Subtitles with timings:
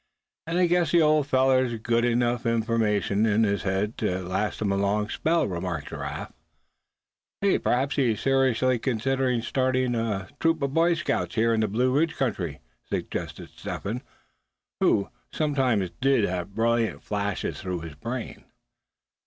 [0.47, 4.71] "And I guess the old feller's got enough information in his head to last him
[4.71, 6.33] a long spell," remarked Giraffe.
[7.43, 11.91] "Say, p'raps he's seriously considerin' starting a troop of Boy Scouts here in the Blue
[11.95, 12.61] Ridge country,"
[12.91, 14.01] suggested Step Hen,
[14.79, 18.45] who sometimes did have brilliant ideas flash through his brain.